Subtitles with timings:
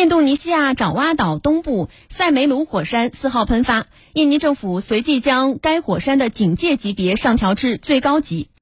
[0.00, 3.84] 印度尼西亚爪哇岛东部塞梅鲁火山四号喷发
[4.14, 8.50] 印尼政府随即将该火山的警戒级别上调至最高级。